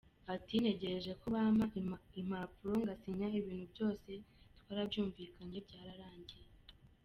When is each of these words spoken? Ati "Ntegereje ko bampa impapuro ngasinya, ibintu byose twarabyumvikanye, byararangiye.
Ati 0.33 0.53
"Ntegereje 0.61 1.11
ko 1.19 1.25
bampa 1.35 1.65
impapuro 2.21 2.73
ngasinya, 2.83 3.27
ibintu 3.39 3.65
byose 3.73 4.09
twarabyumvikanye, 4.59 5.57
byararangiye. 5.65 6.47